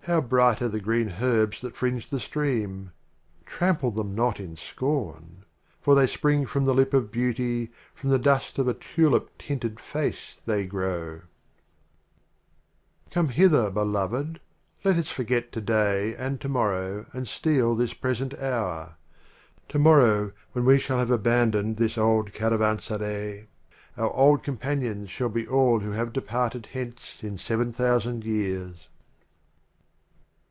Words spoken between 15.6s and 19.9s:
To day and To morrow, And steal this Present Hour. To